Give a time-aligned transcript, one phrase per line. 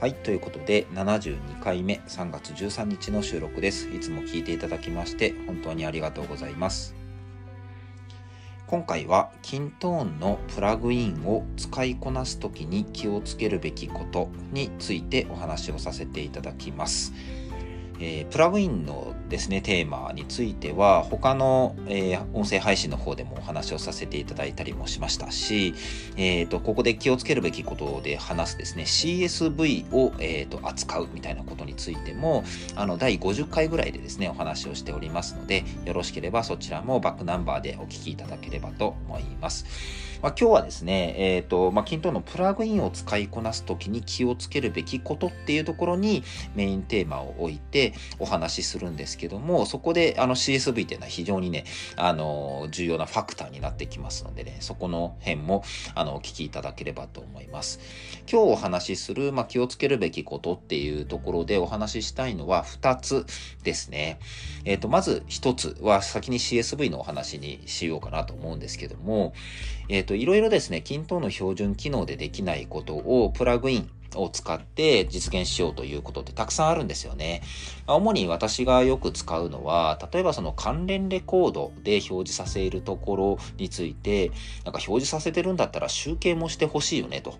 [0.00, 6.94] はいということで72回目3月13日の収録ですいつも聞いていただきまして本当にありがとうございます
[8.68, 17.12] 今回はキントーンのプラグインを使いこなす時に気をつけるべきことについてお話をさせていただきます。
[17.98, 25.74] えー、プラグインのですね、テーマについては、他の、えー、音声配信の方でもお話をさせていただいたりもしましたし、
[26.16, 39.66] えっ、ー、と、ここで気をつけるべきことで話すですね、CSV を、えーと、扱うみたいなことについても、あの、第50回ぐらいでですね、お話をしておりますので、よろしければそちらもバックナンバーでお聞きいただければと思います。
[40.22, 46.24] まあ、今日はですね、えっ、ー、と、まあ、キントーンのプラグインを使いこなすときに気をつけるべきことっていうところに
[46.56, 51.64] メインテーマを置いてお話しするんですけども、そこであの CSV っていうのは非常にね、
[51.96, 55.62] あの、重要なファクターになってきますのでね、そこの辺も、
[55.94, 57.80] あの、お聞きいただければと思います。
[58.30, 63.26] 今日お話しする、まあ、気をつけるべきことっていうところでお話ししたいのは2つ
[63.62, 64.18] ですね。
[64.64, 69.32] えっ、ー、と、まず1つは先に CSV のお話にしようかなと思うんですけども、
[69.88, 77.42] えっ、ー、と、いろいろですね、均等の標準機能でできないことをプラグインを使って実現しようということってたくさんあるんですよね。
[77.86, 84.28] 主に私がよく使うのは、例えばその関連レコードで表示させるところについて、
[84.64, 87.34] なんか表示させてるんだったら集計もしてほしいよねと。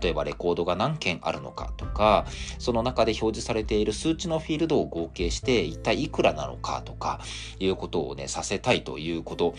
[0.00, 2.26] 例えばレコードが何件あるのかとか、
[2.58, 7.20] その中で表示されている数値のフィールドを合計して一体いくらなのかとか
[7.58, 9.54] いうことをね、させたいということ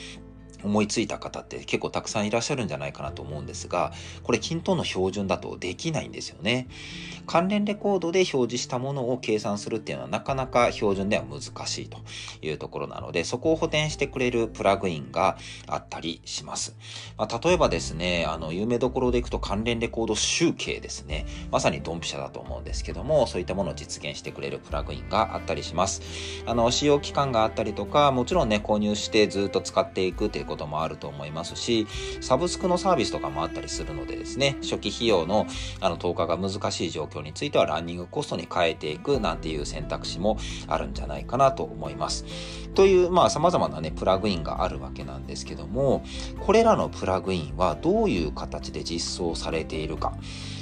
[0.63, 3.91] 思いついた方って結構たくさんいらっしゃるんじゃないかなと思うんですが、
[4.23, 6.67] これ均等の標準だとできないんですよね。
[7.25, 11.97] 関連レコードで表示したものを計算するっていうのはなかなか標準では難しいと
[12.41, 15.37] いうところなので、そこを補填してくれるプラグインが
[15.67, 16.75] あったりします。
[17.17, 21.25] まあ、例えばですね、あの、有名どころでいくと関連レコード集計ですね。
[21.51, 26.01] まさにドンピシャだと思うんですけども、そういったものを実現してくれるプラグインがあったりします。
[26.45, 31.87] あの、使用期間があったりとか、もちろんね、購入してずっと使っていくということもあると思いますし、
[32.21, 35.47] サブスクのサービスとかもあったりするのでですね、初期費用の
[35.81, 40.37] あの投下が難しい状況についてはランニングコストに変えていくなんていう選択肢も
[40.67, 42.25] あるんじゃないかなと思います。
[42.75, 46.03] という、まあ様々なね、プラグインがあるわけなんですけども、
[46.39, 50.13] これらのプラグインはどういう形で実装されているか。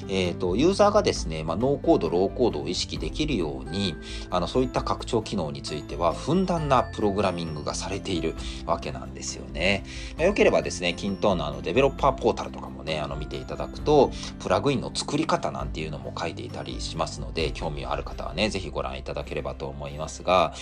[0.07, 3.95] えっ、ー、と、ユーザーがですね、まあ、ノーコード、ローコードを意識できるように、
[4.29, 8.35] あの、そういった拡張機能については、ふんだんなプログラミングがされている
[8.65, 9.80] わけなんですよね。
[10.17, 20.53] ま、よければですね、キントーンのあの、デベロッパーポータルとかもね、あの、見ていただくと、プラグインの作り方なんていうのも書いていたりしますので、興味ある方はね、ぜひご覧いただければと思いますが、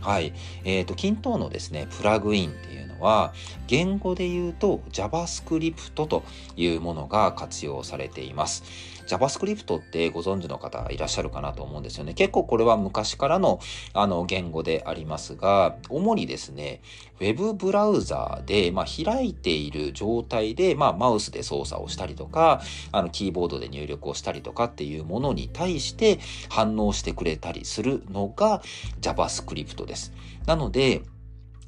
[0.00, 0.32] はい。
[0.64, 3.32] えっ、ー、と、キントーンのですね、プラグインっていうのは、
[3.66, 6.24] 言語で言うと JavaScript と
[6.56, 8.64] いうものが活用されています。
[9.06, 12.14] JavaScript ってご存知の方いらっしゃるかなと思うんですよね。
[12.14, 13.60] 結構これは昔からの
[13.92, 16.80] あの言語でありますが、主にですね、
[17.20, 22.60] Web ブラウザーで、まあ、開いている状態で、まあ、マウスで操作をしたりとか、
[22.92, 26.18] あの、キーボードで入力をしたりとかっていうものに対して
[26.48, 28.62] 反応してくれたりするのが
[29.00, 30.12] JavaScript です。
[30.46, 31.02] なので、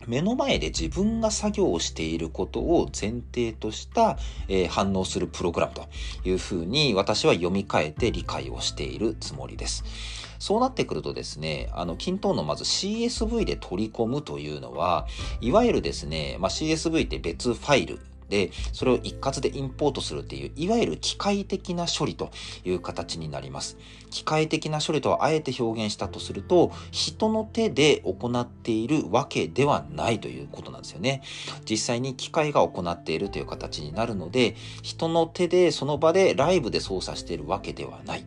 [0.09, 5.87] 目の前で自分が作業をしていることを前提とした、えー、反応するプログラムと
[6.25, 9.85] いうふうに私は読み替えて理解をしているつもりです。
[10.39, 15.07] そうなってくるとですね、あの、均等のまず CSV で取り込むというのは、
[15.41, 22.31] いわゆるですね、まあ、CSV って別ファイルで、それを一括でインポートするっていう、いわゆる機械的な処理と
[22.65, 23.77] いう形になります。
[24.11, 31.23] 機械的な処理とはあえて表現したとすると、人の手で行っているわけではないということなんですよね。
[31.69, 38.27] 実際に機械が行っているという形になるので、人の手でその場でライブで操作しているわけではない。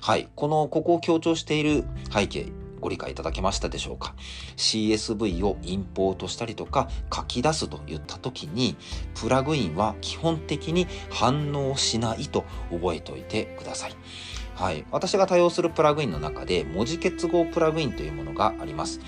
[0.00, 0.28] はい。
[0.34, 4.14] この、ここを強調している背景、ご理解いただけましたでしょうか
[4.58, 8.76] ?CSV をインポートしたりとか書き出すといった時に、
[9.14, 13.94] プラグインは基本的に反応しないと覚えておいてください。
[14.54, 14.84] はい。
[14.90, 19.00] 私が多用するプラグインの中で、文字結合プラグインというものがあります。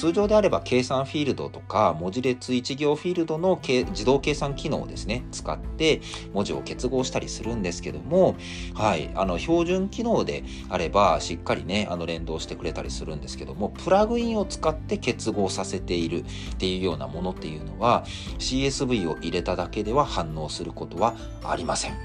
[0.00, 6.00] 通常であれば計算フィールドとか文字列1行フィールドの自動計算機能をですね、使って
[6.32, 8.34] 文字を結合したりするんですけども、
[8.72, 16.24] はい、あの標準機能であればしっかりね、あの連動してくれたりするんですけども、プラグインを使って結合させているっ
[16.56, 18.04] ていうようなものっていうのは
[18.38, 21.14] CSV を入れただけでは反応することは
[21.44, 21.98] ありません。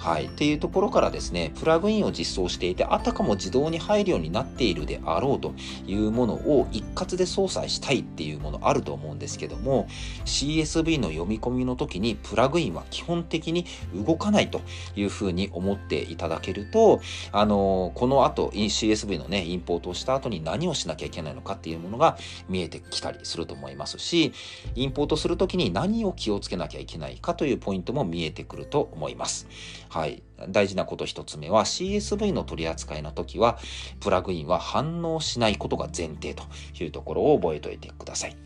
[0.00, 0.24] はい。
[0.24, 5.52] っていうところからですね、プラグインを実装していて、あたかも自動に入るようになっているであろうと
[5.86, 9.88] いうものを一括で操作したいっていうものあると思うんですけども、
[10.24, 14.62] CSV の読み込みの時にプラグインは基本的に動かないと
[14.96, 22.16] いうふうに思っていただけると、あの、この後、CSV のね、インポートをした後に何をしなきゃいけないのかっていうものが
[22.48, 24.32] 見えてきたりすると思いますし、
[24.74, 29.46] インポートするときに何を気をつけなきゃいけないかというポイントも見えてくると思います。
[29.90, 30.22] はい。
[30.48, 33.58] 大事なこと一つ目は CSV の取り扱いの時は、
[34.00, 36.44] プラグインは反応しないことが前提と
[36.82, 38.36] いうところを覚えておいてください。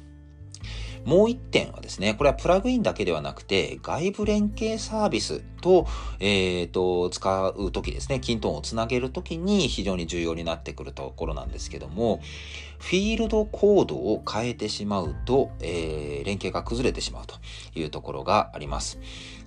[1.04, 5.86] もう一点はですね、これはプラグインだけではなくて、外部連携サービスと、
[6.20, 12.20] えっ、ー、と、使うときですね、キントンをつなげるときに非常に重要になってくるところなんですけども、
[12.78, 17.36] フィールドコードを変えてしまうと、えー、連携が崩れてしまうと
[17.74, 18.98] いうところがあります。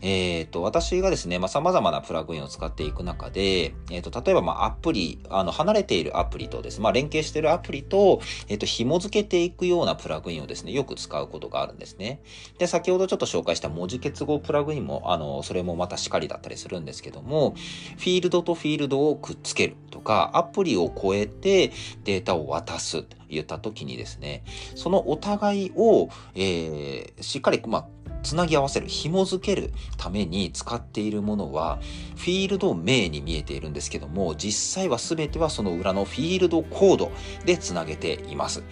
[0.01, 12.21] えっ、ー、と、私がですね、まあ、様々なプラグインを使っていく中で、えっ、ー、と、例えば、ま、アプリ、あの、離れているアプリとですね、まあ、連携しているアプリと、えっ、と、紐付けていくようなプラグインをですね、よく使うことがあるんですね。
[12.57, 17.53] で、先ほどちょっと紹介した文字結合プラグインも、あの、それもまたしかりだったりするんですけども、
[17.97, 21.73] フィールドとフィールドをくっつけるとか、アプリを超えて
[22.05, 24.43] データを渡すと言った時にですね、
[24.75, 27.87] そのお互いを、えー、しっかり、まあ、
[28.23, 31.79] つなぎ合わせる、紐付けるために使っているものは、
[32.15, 37.11] フィールド名に見えているんですけども、実際は全てはその裏のフィールドコード
[37.45, 38.63] でつなげています。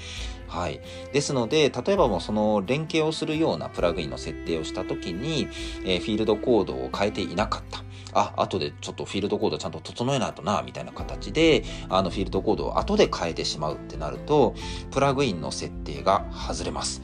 [0.47, 0.79] はい。
[1.11, 5.47] ですので、例えばもうその連携をするようなプラグインの設定をしたときに、
[5.83, 7.83] えー、フィールドコードを変えていなかった。
[8.13, 14.55] あ、後でちょっとフィールドコードちゃんと整えないとな、みたいな形で、あのフィールドコードを後で変えてしまうってなると、
[14.91, 17.01] プラグインの設定が外れます。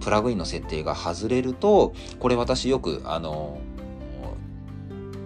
[0.00, 3.58] プラグインの設定が外れると、これ私よく、あの、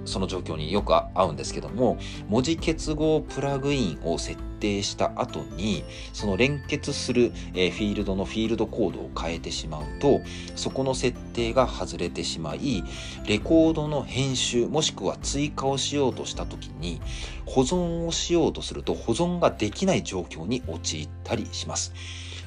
[0.05, 1.99] その状況によく合うんですけども、
[2.29, 10.21] 文字結合プラグインを設定した後に、その連結する、え、フィールドのフィールドコードを変えてしまうと、
[10.57, 12.85] そこの設定が外れてしまい、
[13.27, 17.01] レコードの編集もしくは追加をしようとした時に、
[17.47, 21.93] 保存をしようとすると保存ができない状況に陥ったりします。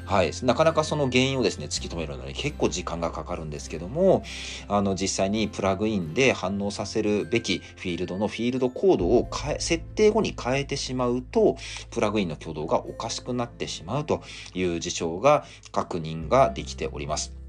[0.06, 0.32] はい。
[0.44, 4.24] なかなかその原因をですね、突き止めるのに結構時間がかかるんですけども、
[4.68, 11.56] あの、実際にプラグインで反応させるべきフィールドのフィールドコードを変え、設定後に変えてしまうと、
[11.90, 14.22] プラグインの挙動がおかしくなってしまうと
[14.54, 17.43] いう事象が確認ができております。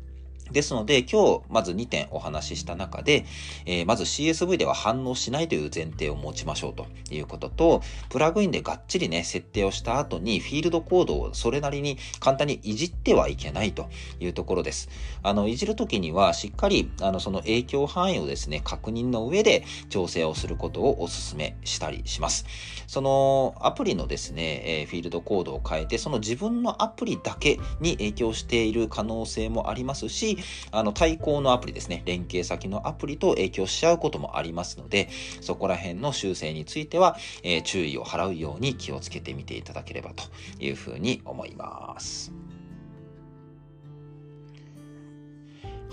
[0.52, 3.24] ですので、今日、まず2点お話しした中で、
[3.66, 13.88] えー、まず CSV では反応しないという前提を持ちましょうということと、プラグインでがっちりね、設定をした後に、フィールドコードをそれなりに簡単にいじってはいけないと
[14.20, 14.90] いうところです。
[15.22, 22.44] あの、いじるときには、しっかり、あの、その影響範囲をですね、確認の上で調整をすることをお勧めしたりします。
[22.86, 30.33] その、アプリのですね、えー、フィールドコードを変えて、その自分のアプリだけに影響している可能性もありますし、
[30.70, 35.08] あの、対抗のアプリですね、連携先のアプリと影響しちゃうこともありますので、
[35.40, 40.24] そこら辺の修正については、えー、注意を払うように気をつけてみていただければと
[40.58, 42.43] いうふうに思います。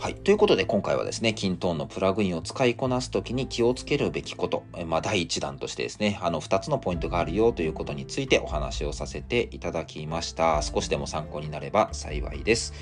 [0.02, 0.16] はい。
[0.16, 10.64] ということで、今回はですね、キントーンのプラグインを使いこなすときに気をつけるべきこと、まあ、第1弾としてですね、あの、2つのポイントがあるよということについてお話をさせていただきました。
[10.64, 12.74] 少しでも参考になれば幸いです。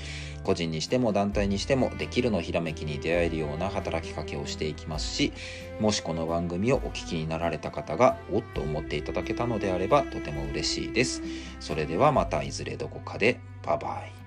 [0.44, 5.34] 個人にしても団体にしても、できるのひらめきに出会えるような働きかけをしていきますし、
[5.78, 11.20] もしこの番組をお聞きになられた方が、おっと思っていただけたのであれば、とても嬉しいです。
[11.60, 14.19] それではまたいずれどこかで、バイバイ。